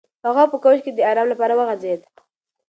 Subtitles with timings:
[0.27, 2.01] هغه په کوچ کې د ارام لپاره وغځېد.